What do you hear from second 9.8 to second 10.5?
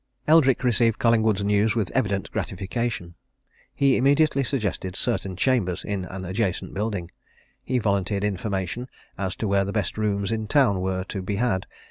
rooms in the